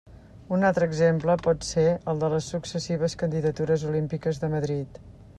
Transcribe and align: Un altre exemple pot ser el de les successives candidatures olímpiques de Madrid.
Un 0.55 0.63
altre 0.67 0.85
exemple 0.91 1.33
pot 1.47 1.67
ser 1.67 1.83
el 2.13 2.23
de 2.23 2.29
les 2.35 2.47
successives 2.53 3.17
candidatures 3.25 3.83
olímpiques 3.91 4.41
de 4.45 4.49
Madrid. 4.55 4.99